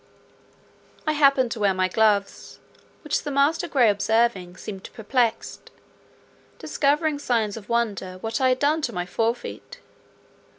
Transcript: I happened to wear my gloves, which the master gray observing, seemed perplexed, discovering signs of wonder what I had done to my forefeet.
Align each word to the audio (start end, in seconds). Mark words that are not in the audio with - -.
I 1.05 1.11
happened 1.11 1.51
to 1.51 1.59
wear 1.59 1.75
my 1.75 1.87
gloves, 1.87 2.57
which 3.03 3.21
the 3.21 3.29
master 3.29 3.67
gray 3.67 3.87
observing, 3.87 4.57
seemed 4.57 4.89
perplexed, 4.93 5.69
discovering 6.57 7.19
signs 7.19 7.55
of 7.55 7.69
wonder 7.69 8.17
what 8.21 8.41
I 8.41 8.49
had 8.49 8.57
done 8.57 8.81
to 8.81 8.93
my 8.93 9.05
forefeet. 9.05 9.77